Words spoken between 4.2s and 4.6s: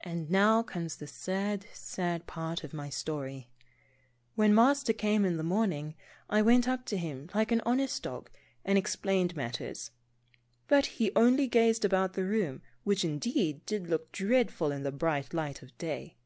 When